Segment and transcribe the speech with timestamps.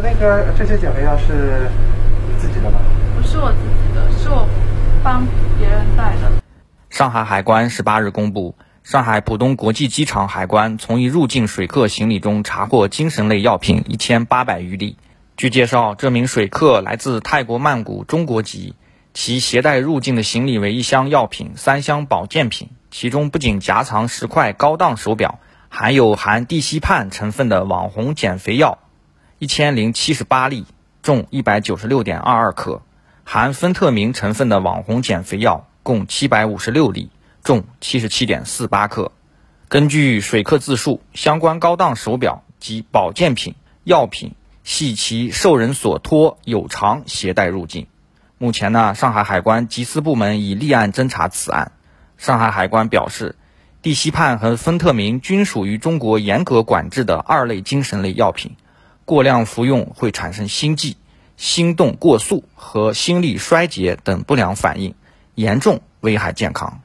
[0.00, 1.68] 那个这些减肥药是
[2.26, 2.80] 你自己的吗？
[3.14, 4.48] 不是我自己的，是我
[5.04, 5.26] 帮
[5.58, 6.42] 别人带的。
[6.88, 14.96] 上海海关十八日公布，上海浦东国际机场海关从一入境水客行李中查获精神类药品一千八百余粒。
[15.36, 18.74] 据介绍，这名水客来自泰国曼谷，中国籍。
[19.12, 25.38] 其携带入境的行李为一箱药品、三箱保健品，其中不仅夹藏十块高档手表，
[25.68, 28.78] 还有含地西泮成分的网红减肥药。
[29.42, 30.66] 一千零七十八粒，
[31.02, 32.82] 重一百九十六点二二克；
[33.24, 37.10] 含芬特明成分的网红减肥药共七百五十六粒，
[37.42, 39.10] 重七十七点四八克。
[39.68, 47.88] 根据水客自述，相关高档手表及保健品药品系其受人所托有偿携带入境。
[48.38, 51.72] 目前呢，上海海关缉私部门已立案侦查此案。
[52.16, 53.34] 上海海关表示，
[53.82, 58.54] 地西泮和芬特明均属于中国严格管制的二类精神类药品。
[59.04, 60.96] 过量服用会产生心悸、
[61.36, 64.94] 心动过速和心力衰竭等不良反应，
[65.34, 66.80] 严重危害健康。